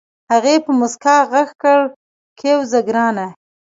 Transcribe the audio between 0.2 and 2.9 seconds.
هغې په موسکا غږ کړ کېوځه